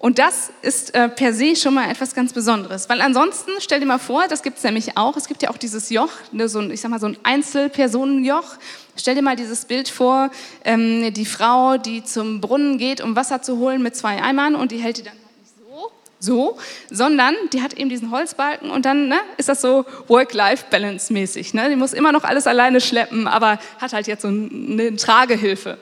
[0.00, 3.86] Und das ist äh, per se schon mal etwas ganz Besonderes, weil ansonsten, stell dir
[3.86, 6.60] mal vor, das gibt es nämlich auch, es gibt ja auch dieses Joch, ne, so
[6.60, 8.56] ein, ich sag mal so ein Einzelpersonenjoch.
[8.96, 10.30] Stell dir mal dieses Bild vor,
[10.64, 14.70] ähm, die Frau, die zum Brunnen geht, um Wasser zu holen mit zwei Eimern und
[14.70, 16.58] die hält die dann nicht so, so,
[16.90, 21.54] sondern die hat eben diesen Holzbalken und dann ne, ist das so Work-Life-Balance mäßig.
[21.54, 21.70] Ne?
[21.70, 25.76] Die muss immer noch alles alleine schleppen, aber hat halt jetzt so eine Tragehilfe.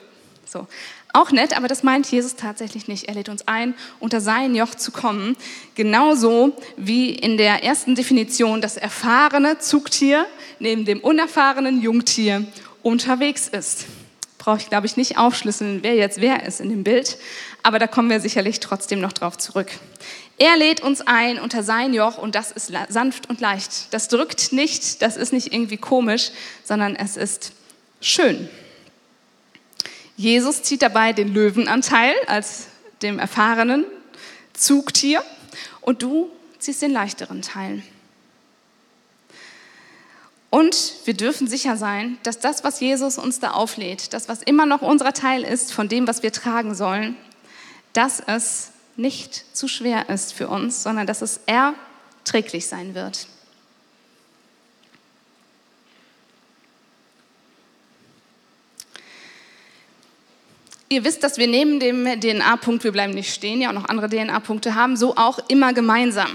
[0.45, 0.67] So.
[1.17, 3.05] Auch nett, aber das meint Jesus tatsächlich nicht.
[3.05, 5.35] Er lädt uns ein, unter sein Joch zu kommen.
[5.73, 10.27] Genauso wie in der ersten Definition das erfahrene Zugtier
[10.59, 12.45] neben dem unerfahrenen Jungtier
[12.83, 13.87] unterwegs ist.
[14.37, 17.17] Brauche ich, glaube ich, nicht aufschlüsseln, wer jetzt wer ist in dem Bild,
[17.63, 19.71] aber da kommen wir sicherlich trotzdem noch drauf zurück.
[20.37, 23.91] Er lädt uns ein unter sein Joch und das ist sanft und leicht.
[23.91, 26.29] Das drückt nicht, das ist nicht irgendwie komisch,
[26.63, 27.53] sondern es ist
[28.01, 28.47] schön.
[30.17, 32.67] Jesus zieht dabei den Löwenanteil als
[33.03, 33.85] dem erfahrenen
[34.53, 35.23] Zugtier
[35.81, 37.83] und du ziehst den leichteren Teil.
[40.49, 44.65] Und wir dürfen sicher sein, dass das, was Jesus uns da auflädt, das, was immer
[44.65, 47.15] noch unser Teil ist von dem, was wir tragen sollen,
[47.93, 53.27] dass es nicht zu schwer ist für uns, sondern dass es erträglich sein wird.
[60.89, 64.09] Ihr wisst, dass wir neben dem DNA-Punkt, wir bleiben nicht stehen, ja auch noch andere
[64.09, 66.29] DNA-Punkte haben, so auch immer gemeinsam.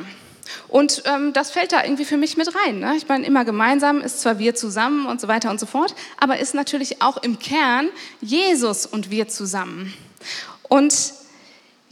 [0.69, 2.81] Und ähm, das fällt da irgendwie für mich mit rein.
[2.81, 2.95] Ne?
[2.97, 6.39] Ich meine, immer gemeinsam ist zwar wir zusammen und so weiter und so fort, aber
[6.39, 7.89] ist natürlich auch im Kern
[8.21, 9.95] Jesus und wir zusammen.
[10.69, 11.15] Und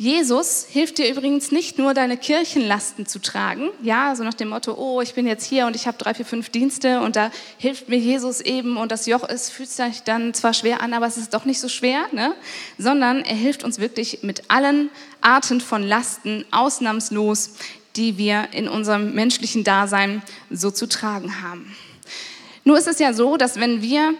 [0.01, 4.73] Jesus hilft dir übrigens nicht nur, deine Kirchenlasten zu tragen, ja, so nach dem Motto,
[4.73, 7.91] oh, ich bin jetzt hier und ich habe drei, vier, fünf Dienste und da hilft
[7.91, 11.19] mir Jesus eben und das Joch ist, fühlt sich dann zwar schwer an, aber es
[11.19, 12.35] ist doch nicht so schwer, ne?
[12.79, 14.89] sondern er hilft uns wirklich mit allen
[15.21, 17.57] Arten von Lasten ausnahmslos,
[17.95, 21.77] die wir in unserem menschlichen Dasein so zu tragen haben.
[22.65, 24.15] Nur ist es ja so, dass wenn wir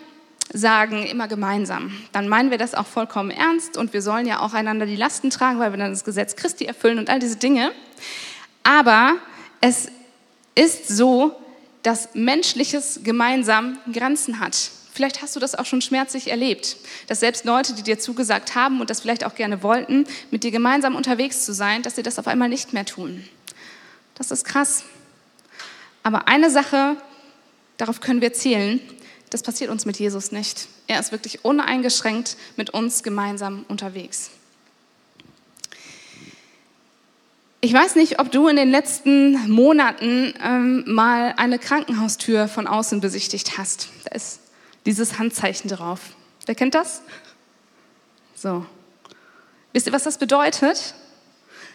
[0.53, 1.93] sagen, immer gemeinsam.
[2.13, 5.31] Dann meinen wir das auch vollkommen ernst und wir sollen ja auch einander die Lasten
[5.31, 7.73] tragen, weil wir dann das Gesetz Christi erfüllen und all diese Dinge.
[8.63, 9.15] Aber
[9.61, 9.89] es
[10.55, 11.37] ist so,
[11.83, 14.57] dass menschliches gemeinsam Grenzen hat.
[14.93, 18.81] Vielleicht hast du das auch schon schmerzlich erlebt, dass selbst Leute, die dir zugesagt haben
[18.81, 22.19] und das vielleicht auch gerne wollten, mit dir gemeinsam unterwegs zu sein, dass sie das
[22.19, 23.25] auf einmal nicht mehr tun.
[24.17, 24.85] Das ist krass.
[26.03, 26.97] Aber eine Sache,
[27.77, 28.81] darauf können wir zählen,
[29.31, 30.69] das passiert uns mit Jesus nicht.
[30.87, 34.31] Er ist wirklich uneingeschränkt mit uns gemeinsam unterwegs.
[37.63, 43.01] Ich weiß nicht, ob du in den letzten Monaten ähm, mal eine Krankenhaustür von außen
[43.01, 43.89] besichtigt hast.
[44.05, 44.41] Da ist
[44.87, 46.01] dieses Handzeichen drauf.
[46.47, 47.03] Wer kennt das?
[48.35, 48.65] So.
[49.73, 50.95] Wisst ihr, was das bedeutet?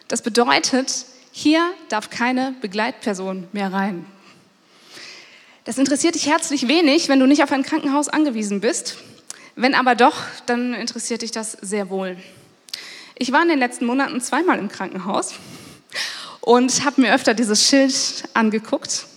[0.08, 4.06] Das bedeutet, hier darf keine Begleitperson mehr rein.
[5.66, 8.98] Das interessiert dich herzlich wenig, wenn du nicht auf ein Krankenhaus angewiesen bist.
[9.56, 12.18] Wenn aber doch, dann interessiert dich das sehr wohl.
[13.16, 15.34] Ich war in den letzten Monaten zweimal im Krankenhaus
[16.42, 19.08] und habe mir öfter dieses Schild angeguckt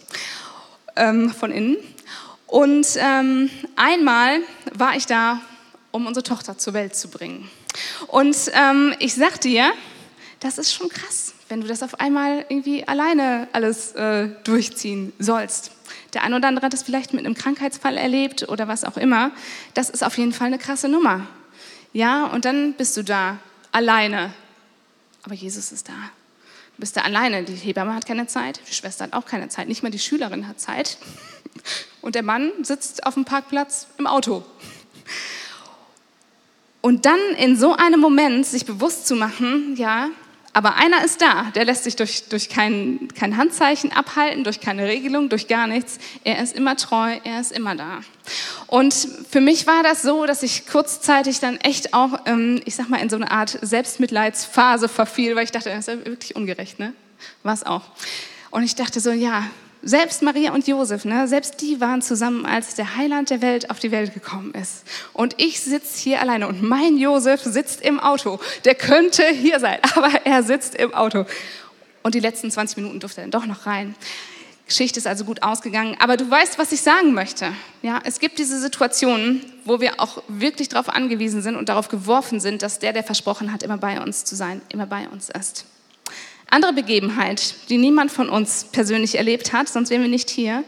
[0.96, 1.76] ähm, von innen.
[2.46, 4.40] Und ähm, einmal
[4.72, 5.42] war ich da,
[5.90, 7.50] um unsere Tochter zur Welt zu bringen.
[8.06, 9.70] Und ähm, ich sag dir,
[10.40, 15.72] das ist schon krass, wenn du das auf einmal irgendwie alleine alles äh, durchziehen sollst.
[16.14, 19.31] Der eine oder andere hat es vielleicht mit einem Krankheitsfall erlebt oder was auch immer.
[19.75, 21.27] Das ist auf jeden Fall eine krasse Nummer.
[21.92, 23.38] Ja, und dann bist du da
[23.73, 24.33] alleine.
[25.25, 25.92] Aber Jesus ist da.
[25.92, 27.42] Du bist da alleine.
[27.42, 30.49] Die Hebamme hat keine Zeit, die Schwester hat auch keine Zeit, nicht mal die Schülerin
[30.49, 30.99] hat Zeit.
[32.01, 34.44] Und der Mann sitzt auf dem Parkplatz im Auto.
[36.81, 40.09] Und dann in so einem Moment sich bewusst zu machen, ja,
[40.59, 44.88] aber einer ist da, der lässt sich durch, durch kein, kein Handzeichen abhalten, durch keine
[44.88, 45.99] Regelung, durch gar nichts.
[46.25, 48.01] Er ist immer treu, er ist immer da.
[48.66, 48.92] Und
[49.31, 53.01] für mich war das so, dass ich kurzzeitig dann echt auch, ähm, ich sag mal,
[53.01, 56.92] in so eine Art Selbstmitleidsphase verfiel, weil ich dachte, das ist ja wirklich ungerecht, ne?
[57.44, 57.83] War es auch.
[58.51, 59.44] Und ich dachte so, ja,
[59.88, 63.79] selbst Maria und Josef, ne, selbst die waren zusammen, als der Heiland der Welt auf
[63.79, 64.85] die Welt gekommen ist.
[65.14, 68.38] Und ich sitze hier alleine und mein Josef sitzt im Auto.
[68.66, 71.24] Der könnte hier sein, aber er sitzt im Auto.
[72.03, 73.94] Und die letzten 20 Minuten durfte er dann doch noch rein.
[74.66, 75.96] Geschichte ist also gut ausgegangen.
[75.98, 77.55] Aber du weißt, was ich sagen möchte.
[77.81, 82.40] Ja, es gibt diese Situationen, wo wir auch wirklich darauf angewiesen sind und darauf geworfen
[82.40, 85.64] sind, dass der, der versprochen hat, immer bei uns zu sein, immer bei uns ist.
[86.50, 90.64] Andere Begebenheit, die niemand von uns persönlich erlebt hat, sonst wären wir nicht hier.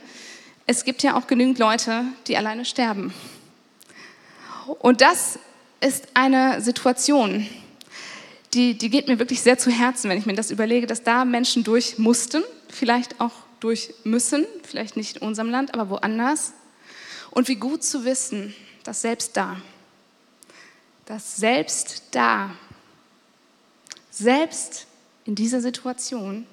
[0.66, 3.14] Es gibt ja auch genügend Leute, die alleine sterben.
[4.78, 5.38] Und das
[5.80, 7.46] ist eine Situation,
[8.52, 11.24] die, die geht mir wirklich sehr zu Herzen, wenn ich mir das überlege, dass da
[11.24, 16.52] Menschen durch mussten, vielleicht auch durch müssen, vielleicht nicht in unserem Land, aber woanders.
[17.30, 19.56] Und wie gut zu wissen, dass selbst da,
[21.06, 22.50] dass selbst da,
[24.10, 24.86] selbst
[25.24, 26.46] in dieser Situation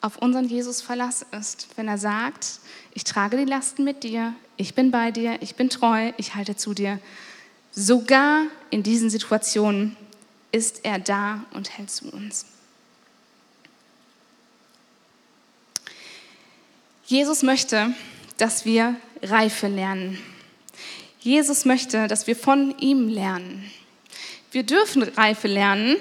[0.00, 2.58] auf unseren Jesus Verlass ist, wenn er sagt,
[2.92, 6.56] ich trage die Lasten mit dir, ich bin bei dir, ich bin treu, ich halte
[6.56, 7.00] zu dir.
[7.72, 9.96] Sogar in diesen Situationen
[10.52, 12.46] ist er da und hält zu uns.
[17.06, 17.94] Jesus möchte,
[18.36, 20.18] dass wir Reife lernen.
[21.20, 23.70] Jesus möchte, dass wir von ihm lernen.
[24.52, 25.96] Wir dürfen Reife lernen,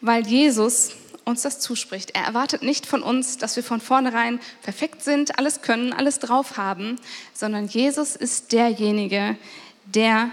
[0.00, 0.92] weil Jesus
[1.28, 2.10] uns das zuspricht.
[2.14, 6.56] Er erwartet nicht von uns, dass wir von vornherein perfekt sind, alles können, alles drauf
[6.56, 6.96] haben,
[7.34, 9.36] sondern Jesus ist derjenige,
[9.84, 10.30] der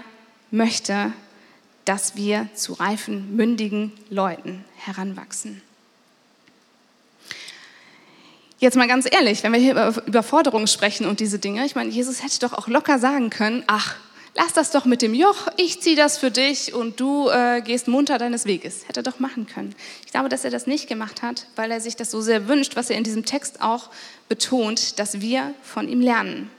[0.50, 1.12] möchte,
[1.84, 5.62] dass wir zu reifen, mündigen Leuten heranwachsen.
[8.58, 11.90] Jetzt mal ganz ehrlich, wenn wir hier über Überforderungen sprechen und diese Dinge, ich meine,
[11.90, 13.96] Jesus hätte doch auch locker sagen können, ach,
[14.36, 17.88] lass das doch mit dem Joch, ich ziehe das für dich und du äh, gehst
[17.88, 18.86] munter deines Weges.
[18.86, 19.74] Hätte er doch machen können.
[20.04, 22.76] Ich glaube, dass er das nicht gemacht hat, weil er sich das so sehr wünscht,
[22.76, 23.90] was er in diesem Text auch
[24.28, 26.50] betont, dass wir von ihm lernen.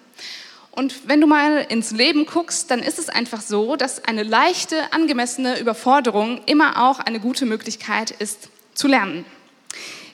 [0.71, 4.93] Und wenn du mal ins Leben guckst, dann ist es einfach so, dass eine leichte,
[4.93, 9.25] angemessene Überforderung immer auch eine gute Möglichkeit ist, zu lernen.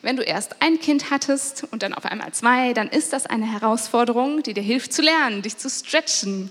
[0.01, 3.45] Wenn du erst ein Kind hattest und dann auf einmal zwei, dann ist das eine
[3.45, 6.49] Herausforderung, die dir hilft zu lernen, dich zu stretchen.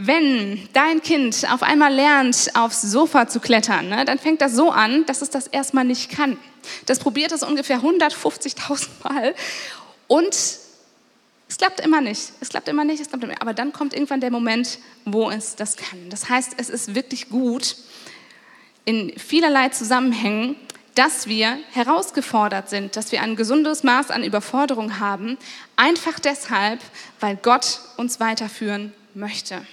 [0.00, 4.70] Wenn dein Kind auf einmal lernt, aufs Sofa zu klettern, ne, dann fängt das so
[4.70, 6.36] an, dass es das erstmal nicht kann.
[6.86, 9.34] Das probiert es ungefähr 150.000 Mal
[10.06, 10.34] und
[11.48, 12.32] es klappt immer nicht.
[12.40, 13.42] Es klappt immer nicht, es klappt immer nicht.
[13.42, 16.10] Aber dann kommt irgendwann der Moment, wo es das kann.
[16.10, 17.74] Das heißt, es ist wirklich gut
[18.84, 20.54] in vielerlei Zusammenhängen,
[20.94, 25.38] dass wir herausgefordert sind, dass wir ein gesundes Maß an Überforderung haben,
[25.76, 26.80] einfach deshalb,
[27.18, 29.66] weil Gott uns weiterführen möchte.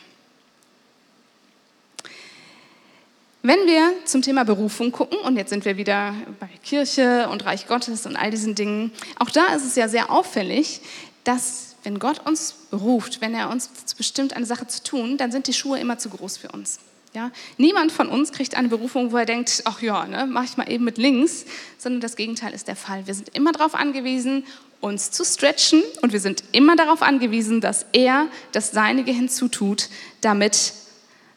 [3.47, 7.67] Wenn wir zum Thema Berufung gucken, und jetzt sind wir wieder bei Kirche und Reich
[7.67, 10.81] Gottes und all diesen Dingen, auch da ist es ja sehr auffällig,
[11.23, 15.45] dass wenn Gott uns ruft, wenn er uns bestimmt, eine Sache zu tun, dann sind
[15.45, 16.79] die Schuhe immer zu groß für uns.
[17.13, 17.29] Ja?
[17.59, 20.67] Niemand von uns kriegt eine Berufung, wo er denkt, ach ja, ne, mache ich mal
[20.67, 21.45] eben mit links,
[21.77, 23.05] sondern das Gegenteil ist der Fall.
[23.05, 24.43] Wir sind immer darauf angewiesen,
[24.81, 29.89] uns zu stretchen und wir sind immer darauf angewiesen, dass er das Seinige hinzutut,
[30.21, 30.73] damit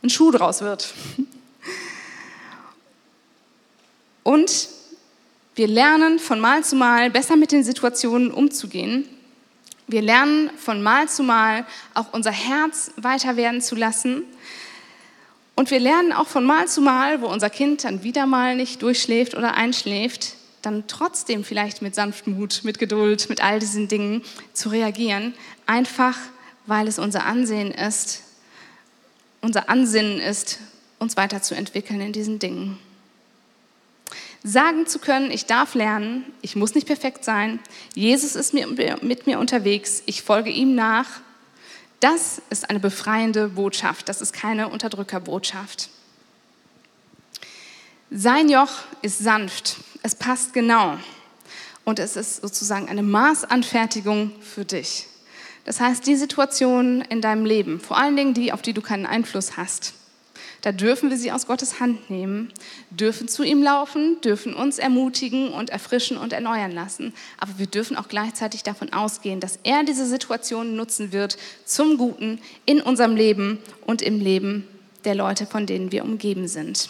[0.03, 0.95] ein Schuh draus wird.
[4.29, 4.69] Und
[5.55, 9.09] wir lernen von Mal zu Mal besser mit den Situationen umzugehen
[9.89, 14.23] wir lernen von Mal zu Mal auch unser Herz weiter werden zu lassen.
[15.55, 18.83] Und wir lernen auch von Mal zu Mal, wo unser Kind dann wieder mal nicht
[18.83, 24.69] durchschläft oder einschläft, dann trotzdem vielleicht mit Sanftmut, mit Geduld, mit all diesen Dingen zu
[24.69, 25.35] reagieren,
[25.67, 26.17] einfach
[26.67, 28.23] weil es unser Ansehen ist,
[29.41, 30.59] unser Ansinnen ist,
[30.99, 32.79] uns weiterzuentwickeln in diesen Dingen.
[34.45, 37.59] Sagen zu können, ich darf lernen, ich muss nicht perfekt sein,
[37.95, 41.07] Jesus ist mit mir unterwegs, ich folge ihm nach,
[42.01, 45.89] das ist eine befreiende Botschaft, das ist keine Unterdrückerbotschaft.
[48.11, 48.71] Sein Joch
[49.03, 50.97] ist sanft, es passt genau
[51.85, 55.07] und es ist sozusagen eine Maßanfertigung für dich.
[55.65, 59.05] Das heißt, die Situationen in deinem Leben, vor allen Dingen die, auf die du keinen
[59.05, 59.93] Einfluss hast,
[60.63, 62.53] da dürfen wir sie aus Gottes Hand nehmen,
[62.91, 67.15] dürfen zu ihm laufen, dürfen uns ermutigen und erfrischen und erneuern lassen.
[67.39, 72.41] Aber wir dürfen auch gleichzeitig davon ausgehen, dass er diese Situation nutzen wird zum Guten
[72.67, 74.67] in unserem Leben und im Leben
[75.05, 76.89] der Leute, von denen wir umgeben sind.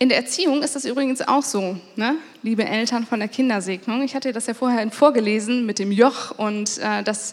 [0.00, 2.16] In der Erziehung ist das übrigens auch so, ne?
[2.42, 4.02] liebe Eltern von der Kindersegnung.
[4.02, 7.32] Ich hatte das ja vorher vorgelesen mit dem Joch und äh, dass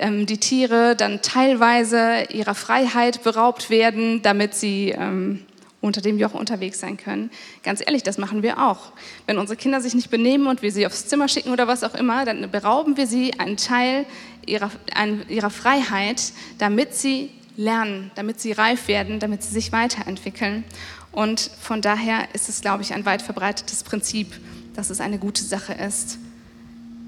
[0.00, 5.44] ähm, die Tiere dann teilweise ihrer Freiheit beraubt werden, damit sie ähm,
[5.84, 7.30] unter dem Joch unterwegs sein können.
[7.62, 8.92] Ganz ehrlich, das machen wir auch.
[9.26, 11.94] Wenn unsere Kinder sich nicht benehmen und wir sie aufs Zimmer schicken oder was auch
[11.94, 14.06] immer, dann berauben wir sie einen Teil
[14.46, 20.64] ihrer, einen, ihrer Freiheit, damit sie lernen, damit sie reif werden, damit sie sich weiterentwickeln.
[21.12, 24.28] Und von daher ist es, glaube ich, ein weit verbreitetes Prinzip,
[24.74, 26.18] dass es eine gute Sache ist,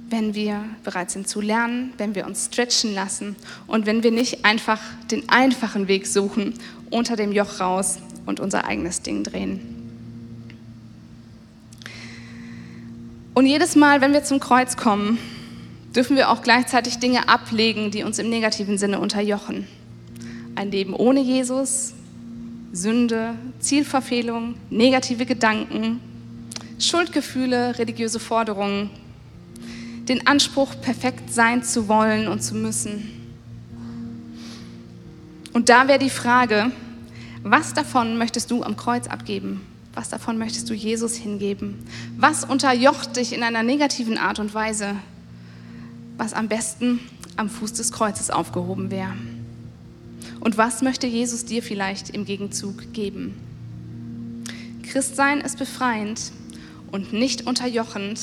[0.08, 4.44] wenn wir bereit sind zu lernen, wenn wir uns stretchen lassen und wenn wir nicht
[4.44, 6.54] einfach den einfachen Weg suchen,
[6.90, 9.60] unter dem Joch raus und unser eigenes Ding drehen.
[13.34, 15.18] Und jedes Mal, wenn wir zum Kreuz kommen,
[15.94, 19.66] dürfen wir auch gleichzeitig Dinge ablegen, die uns im negativen Sinne unterjochen.
[20.54, 21.94] Ein Leben ohne Jesus,
[22.72, 26.00] Sünde, Zielverfehlung, negative Gedanken,
[26.78, 28.90] Schuldgefühle, religiöse Forderungen,
[30.08, 33.10] den Anspruch, perfekt sein zu wollen und zu müssen.
[35.52, 36.70] Und da wäre die Frage,
[37.42, 39.62] was davon möchtest du am Kreuz abgeben?
[39.94, 41.78] Was davon möchtest du Jesus hingeben?
[42.18, 44.96] Was unterjocht dich in einer negativen Art und Weise,
[46.18, 47.00] was am besten
[47.36, 49.14] am Fuß des Kreuzes aufgehoben wäre?
[50.40, 53.34] Und was möchte Jesus dir vielleicht im Gegenzug geben?
[54.82, 56.32] Christsein ist befreiend
[56.92, 58.20] und nicht unterjochend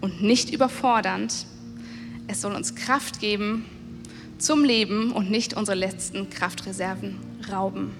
[0.00, 1.46] und nicht überfordernd.
[2.26, 3.64] Es soll uns Kraft geben
[4.38, 7.18] zum Leben und nicht unsere letzten Kraftreserven
[7.50, 7.92] rauben.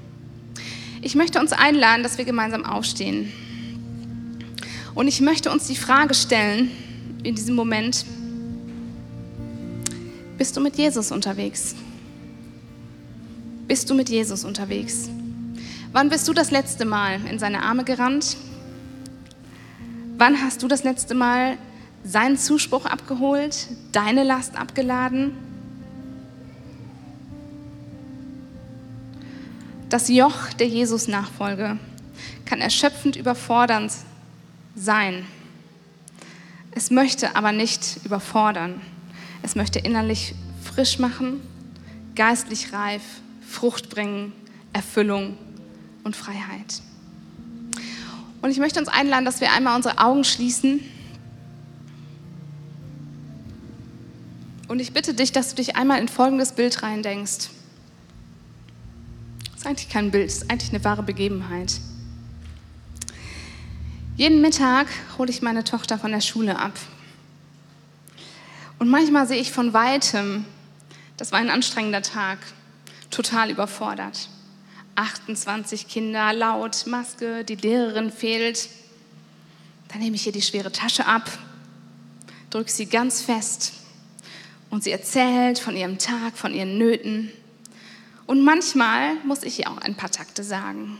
[1.03, 3.33] Ich möchte uns einladen, dass wir gemeinsam aufstehen.
[4.95, 6.71] Und ich möchte uns die Frage stellen
[7.23, 8.05] in diesem Moment,
[10.39, 11.75] bist du mit Jesus unterwegs?
[13.67, 15.09] Bist du mit Jesus unterwegs?
[15.93, 18.37] Wann bist du das letzte Mal in seine Arme gerannt?
[20.17, 21.59] Wann hast du das letzte Mal
[22.09, 25.37] seinen Zuspruch abgeholt, deine Last abgeladen?
[29.90, 31.79] Das Joch der Jesus-Nachfolge
[32.47, 33.92] kann erschöpfend überfordernd
[34.75, 35.27] sein.
[36.73, 38.81] Es möchte aber nicht überfordern.
[39.42, 41.40] Es möchte innerlich frisch machen,
[42.14, 43.03] geistlich reif,
[43.47, 44.33] Frucht bringen,
[44.73, 45.37] Erfüllung
[46.05, 46.83] und Freiheit.
[48.40, 50.81] Und ich möchte uns einladen, dass wir einmal unsere Augen schließen.
[54.68, 57.48] Und ich bitte dich, dass du dich einmal in folgendes Bild reindenkst.
[59.50, 61.81] Das ist eigentlich kein Bild, das ist eigentlich eine wahre Begebenheit.
[64.16, 66.74] Jeden Mittag hole ich meine Tochter von der Schule ab.
[68.78, 70.44] Und manchmal sehe ich von weitem,
[71.16, 72.38] das war ein anstrengender Tag,
[73.11, 74.28] total überfordert.
[74.96, 78.68] 28 Kinder, laut, Maske, die Lehrerin fehlt.
[79.88, 81.31] Dann nehme ich ihr die schwere Tasche ab,
[82.50, 83.72] drücke sie ganz fest
[84.70, 87.33] und sie erzählt von ihrem Tag, von ihren Nöten.
[88.26, 90.98] Und manchmal muss ich ihr auch ein paar Takte sagen.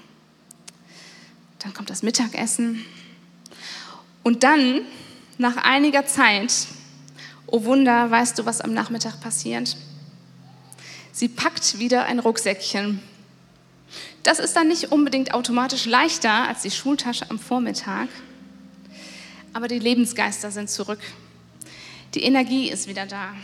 [1.59, 2.85] Dann kommt das Mittagessen.
[4.23, 4.83] Und dann,
[5.37, 6.69] nach einiger Zeit,
[7.47, 9.77] oh Wunder, weißt du, was am Nachmittag passiert?
[11.13, 13.03] Sie packt wieder ein Rucksäckchen.
[14.23, 18.09] Das ist dann nicht unbedingt automatisch leichter als die Schultasche am Vormittag,
[19.53, 21.01] aber die Lebensgeister sind zurück.
[22.15, 23.35] Die Energie ist wieder da.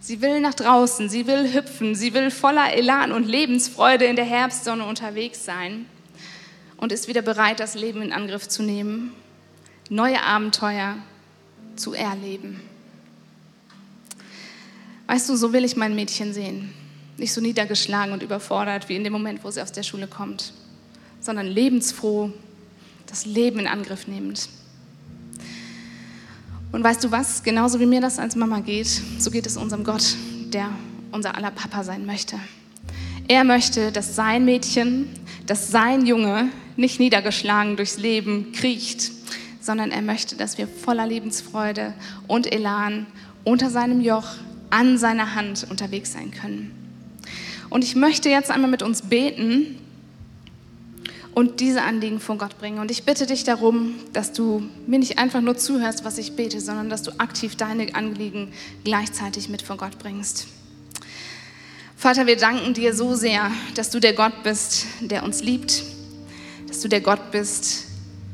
[0.00, 4.24] Sie will nach draußen, sie will hüpfen, sie will voller Elan und Lebensfreude in der
[4.24, 5.86] Herbstsonne unterwegs sein
[6.76, 9.12] und ist wieder bereit, das Leben in Angriff zu nehmen,
[9.90, 10.96] neue Abenteuer
[11.76, 12.60] zu erleben.
[15.08, 16.72] Weißt du, so will ich mein Mädchen sehen.
[17.16, 20.52] Nicht so niedergeschlagen und überfordert wie in dem Moment, wo sie aus der Schule kommt,
[21.20, 22.30] sondern lebensfroh,
[23.06, 24.48] das Leben in Angriff nehmend.
[26.70, 27.42] Und weißt du was?
[27.42, 30.16] Genauso wie mir das als Mama geht, so geht es unserem Gott,
[30.52, 30.68] der
[31.12, 32.38] unser aller Papa sein möchte.
[33.26, 35.08] Er möchte, dass sein Mädchen,
[35.46, 39.10] dass sein Junge nicht niedergeschlagen durchs Leben kriecht,
[39.60, 41.94] sondern er möchte, dass wir voller Lebensfreude
[42.26, 43.06] und Elan
[43.44, 44.26] unter seinem Joch,
[44.70, 46.70] an seiner Hand unterwegs sein können.
[47.70, 49.78] Und ich möchte jetzt einmal mit uns beten,
[51.38, 52.80] und diese Anliegen vor Gott bringen.
[52.80, 56.60] Und ich bitte dich darum, dass du mir nicht einfach nur zuhörst, was ich bete,
[56.60, 60.48] sondern dass du aktiv deine Anliegen gleichzeitig mit vor Gott bringst.
[61.96, 65.84] Vater, wir danken dir so sehr, dass du der Gott bist, der uns liebt,
[66.66, 67.84] dass du der Gott bist,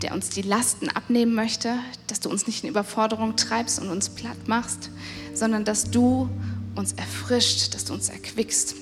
[0.00, 1.74] der uns die Lasten abnehmen möchte,
[2.06, 4.88] dass du uns nicht in Überforderung treibst und uns platt machst,
[5.34, 6.30] sondern dass du
[6.74, 8.76] uns erfrischt, dass du uns erquickst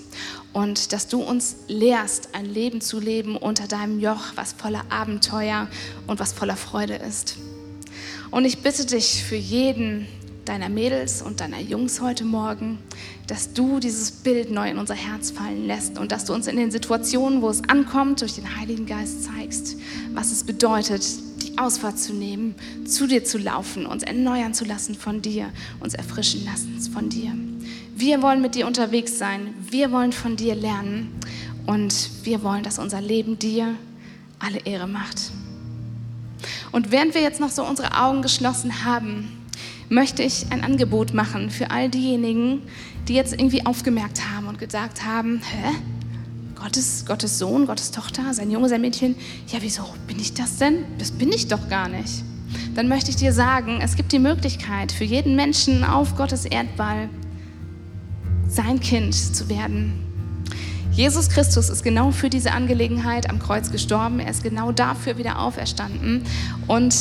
[0.52, 5.68] und dass du uns lehrst, ein Leben zu leben unter deinem Joch, was voller Abenteuer
[6.06, 7.38] und was voller Freude ist.
[8.30, 10.06] Und ich bitte dich für jeden
[10.44, 12.78] deiner Mädels und deiner Jungs heute Morgen,
[13.26, 16.56] dass du dieses Bild neu in unser Herz fallen lässt und dass du uns in
[16.56, 19.76] den Situationen, wo es ankommt, durch den Heiligen Geist zeigst,
[20.12, 21.04] was es bedeutet,
[21.42, 22.54] die Ausfahrt zu nehmen,
[22.86, 27.32] zu dir zu laufen, uns erneuern zu lassen von dir, uns erfrischen lassen von dir.
[27.94, 29.54] Wir wollen mit dir unterwegs sein.
[29.70, 31.12] Wir wollen von dir lernen.
[31.66, 33.74] Und wir wollen, dass unser Leben dir
[34.38, 35.30] alle Ehre macht.
[36.72, 39.28] Und während wir jetzt noch so unsere Augen geschlossen haben,
[39.88, 42.62] möchte ich ein Angebot machen für all diejenigen,
[43.08, 45.70] die jetzt irgendwie aufgemerkt haben und gesagt haben, hä?
[46.54, 49.16] Gottes, Gottes Sohn, Gottes Tochter, sein Junge, sein Mädchen,
[49.48, 50.84] ja, wieso bin ich das denn?
[50.98, 52.22] Das bin ich doch gar nicht.
[52.74, 57.08] Dann möchte ich dir sagen, es gibt die Möglichkeit für jeden Menschen auf Gottes Erdball,
[58.52, 59.94] sein Kind zu werden.
[60.92, 64.20] Jesus Christus ist genau für diese Angelegenheit am Kreuz gestorben.
[64.20, 66.22] Er ist genau dafür wieder auferstanden.
[66.66, 66.94] Und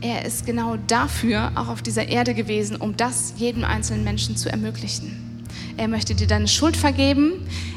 [0.00, 4.50] er ist genau dafür auch auf dieser Erde gewesen, um das jedem einzelnen Menschen zu
[4.50, 5.46] ermöglichen.
[5.76, 7.32] Er möchte dir deine Schuld vergeben.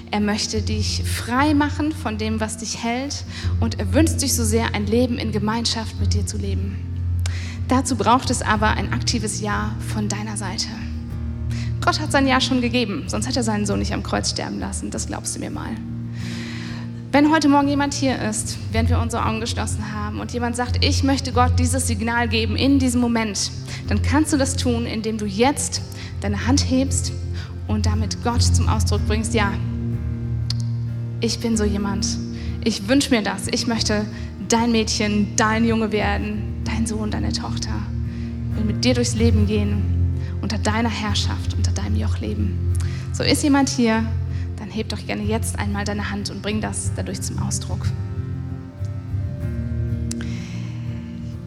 [0.10, 3.26] Er möchte dich frei machen von dem, was dich hält.
[3.60, 6.78] Und er wünscht sich so sehr, ein Leben in Gemeinschaft mit dir zu leben.
[7.68, 10.70] Dazu braucht es aber ein aktives Ja von deiner Seite.
[11.88, 14.60] Gott hat sein Ja schon gegeben, sonst hätte er seinen Sohn nicht am Kreuz sterben
[14.60, 14.92] lassen.
[14.92, 15.70] Das glaubst du mir mal.
[17.14, 20.84] Wenn heute Morgen jemand hier ist, während wir unsere Augen geschlossen haben und jemand sagt,
[20.84, 23.52] ich möchte Gott dieses Signal geben in diesem Moment,
[23.88, 25.82] dann kannst du das tun, indem du jetzt
[26.20, 27.14] deine Hand hebst
[27.70, 29.54] und damit Gott zum Ausdruck bringst, ja,
[31.22, 32.06] ich bin so jemand.
[32.66, 33.48] Ich wünsche mir das.
[33.48, 34.06] Ich möchte
[34.50, 37.72] dein Mädchen, dein Junge werden, dein Sohn, deine Tochter.
[38.52, 39.97] Ich will mit dir durchs Leben gehen,
[40.42, 42.74] unter deiner Herrschaft, unter deinem Joch leben.
[43.14, 44.06] So ist jemand hier,
[44.58, 47.86] dann heb doch gerne jetzt einmal deine Hand und bring das dadurch zum Ausdruck.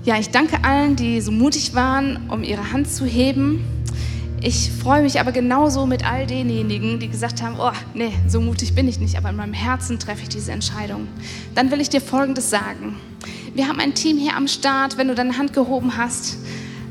[0.03, 3.63] Ja, ich danke allen, die so mutig waren, um ihre Hand zu heben.
[4.43, 8.75] Ich freue mich aber genauso mit all denjenigen, die gesagt haben, oh, nee, so mutig
[8.75, 11.07] bin ich nicht, aber in meinem Herzen treffe ich diese Entscheidung.
[11.55, 12.97] Dann will ich dir Folgendes sagen.
[13.55, 16.39] Wir haben ein Team hier am Start, wenn du deine Hand gehoben hast,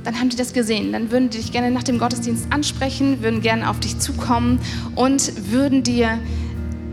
[0.04, 0.91] dann haben die das gesehen.
[0.91, 4.60] Dann würden die dich gerne nach dem Gottesdienst ansprechen, würden gerne auf dich zukommen
[4.95, 6.20] und würden dir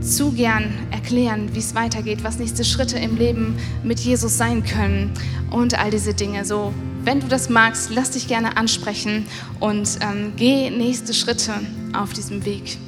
[0.01, 5.13] zu gern erklären, wie es weitergeht, was nächste Schritte im Leben mit Jesus sein können
[5.51, 6.45] und all diese Dinge.
[6.45, 6.73] So,
[7.05, 9.27] wenn du das magst, lass dich gerne ansprechen
[9.61, 11.53] und ähm, geh nächste Schritte
[11.93, 12.79] auf diesem Weg.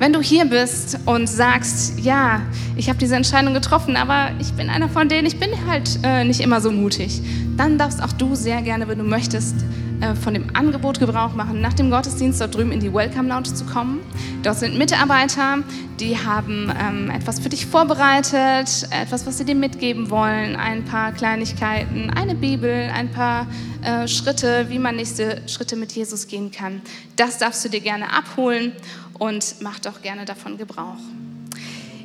[0.00, 2.40] Wenn du hier bist und sagst, ja,
[2.74, 6.24] ich habe diese Entscheidung getroffen, aber ich bin einer von denen, ich bin halt äh,
[6.24, 7.20] nicht immer so mutig,
[7.58, 9.56] dann darfst auch du sehr gerne, wenn du möchtest,
[10.00, 13.52] äh, von dem Angebot Gebrauch machen, nach dem Gottesdienst dort drüben in die Welcome Lounge
[13.52, 14.00] zu kommen.
[14.42, 15.58] Dort sind Mitarbeiter,
[16.00, 21.12] die haben ähm, etwas für dich vorbereitet, etwas, was sie dir mitgeben wollen, ein paar
[21.12, 23.46] Kleinigkeiten, eine Bibel, ein paar
[23.82, 26.80] äh, Schritte, wie man nächste Schritte mit Jesus gehen kann.
[27.16, 28.72] Das darfst du dir gerne abholen
[29.20, 30.96] und mach doch gerne davon Gebrauch.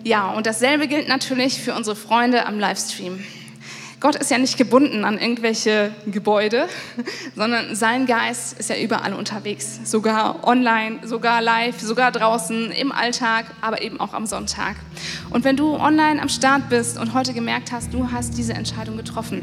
[0.03, 3.23] Ja, und dasselbe gilt natürlich für unsere Freunde am Livestream.
[4.05, 6.67] Gott ist ja nicht gebunden an irgendwelche Gebäude,
[7.35, 13.45] sondern sein Geist ist ja überall unterwegs, sogar online, sogar live, sogar draußen, im Alltag,
[13.61, 14.75] aber eben auch am Sonntag.
[15.31, 18.95] Und wenn du online am Start bist und heute gemerkt hast, du hast diese Entscheidung
[18.95, 19.41] getroffen,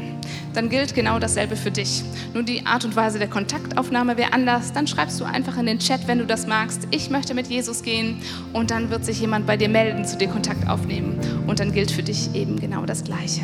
[0.53, 2.01] dann gilt genau dasselbe für dich.
[2.33, 4.71] Nur die Art und Weise der Kontaktaufnahme wäre anders.
[4.71, 7.83] Dann schreibst du einfach in den Chat, wenn du das magst, ich möchte mit Jesus
[7.83, 8.21] gehen
[8.53, 11.19] und dann wird sich jemand bei dir melden, zu dir Kontakt aufnehmen.
[11.47, 13.41] Und dann gilt für dich eben genau das Gleiche.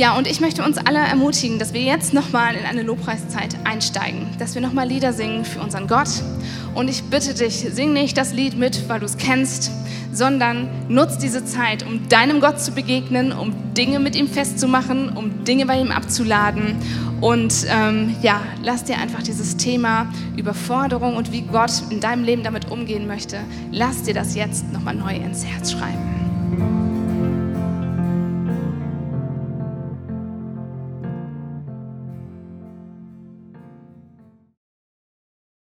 [0.00, 4.28] Ja, und ich möchte uns alle ermutigen, dass wir jetzt nochmal in eine Lobpreiszeit einsteigen,
[4.38, 6.08] dass wir nochmal Lieder singen für unseren Gott.
[6.74, 9.70] Und ich bitte dich, sing nicht das Lied mit, weil du es kennst,
[10.10, 15.44] sondern nutz diese Zeit, um deinem Gott zu begegnen, um Dinge mit ihm festzumachen, um
[15.44, 16.76] Dinge bei ihm abzuladen.
[17.20, 22.42] Und ähm, ja, lass dir einfach dieses Thema Überforderung und wie Gott in deinem Leben
[22.42, 23.40] damit umgehen möchte,
[23.70, 26.29] lass dir das jetzt nochmal neu ins Herz schreiben.